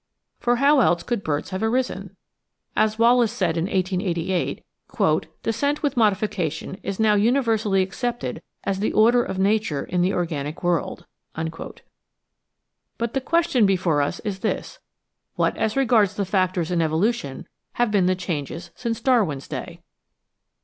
[0.39, 2.15] For how else could Birds have arisen?
[2.75, 9.23] As Wallace said in 1888, ''Descent with modification is now imiversally accepted as the order
[9.23, 14.79] of nature in the organic world." But the question before us is this:
[15.35, 19.81] What, as regards the factors in evolution, have been the changes since Darwin's day?